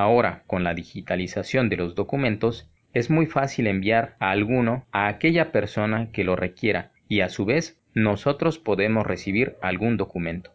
[0.00, 5.52] Ahora, con la digitalización de los documentos, es muy fácil enviar a alguno a aquella
[5.52, 10.48] persona que lo requiera y a su vez nosotros podemos recibir algún documento.